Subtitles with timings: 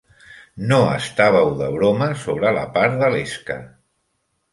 [0.69, 3.59] No estàveu de broma sobre la part de l'esca.